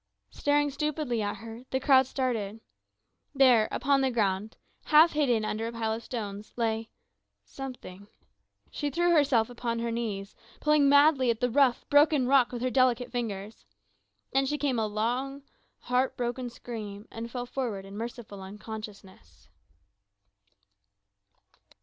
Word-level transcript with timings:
Staring 0.31 0.71
stupidly 0.71 1.21
at 1.21 1.35
her, 1.35 1.61
the 1.69 1.79
crowd 1.79 2.07
separated. 2.07 2.59
There 3.35 3.67
upon 3.69 4.01
the 4.01 4.09
ground, 4.09 4.57
half 4.85 5.11
hidden 5.11 5.45
under 5.45 5.67
a 5.67 5.71
pile 5.71 5.93
of 5.93 6.01
stones, 6.01 6.53
lay 6.55 6.89
something. 7.45 8.07
She 8.71 8.89
threw 8.89 9.11
herself 9.11 9.47
upon 9.47 9.77
her 9.77 9.91
knees, 9.91 10.33
pulling 10.59 10.89
madly 10.89 11.29
at 11.29 11.39
the 11.39 11.51
rough, 11.51 11.87
broken 11.87 12.25
rock 12.25 12.51
with 12.51 12.63
her 12.63 12.71
delicate 12.71 13.11
fingers. 13.11 13.63
Then 14.33 14.47
she 14.47 14.57
gave 14.57 14.75
a 14.79 14.87
long, 14.87 15.43
heart 15.81 16.17
broken 16.17 16.49
scream 16.49 17.07
and 17.11 17.29
fell 17.29 17.45
forward 17.45 17.85
in 17.85 17.95
merciful 17.95 18.41
unconsciousness. 18.41 19.49